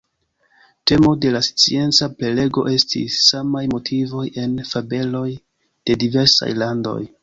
Temo 0.91 1.11
de 1.25 1.33
la 1.35 1.41
scienca 1.47 2.09
prelego 2.23 2.65
estis: 2.79 3.21
samaj 3.29 3.65
motivoj 3.77 4.27
en 4.47 4.59
fabeloj 4.75 5.27
de 5.41 6.03
diversaj 6.09 6.55
landoj. 6.65 7.01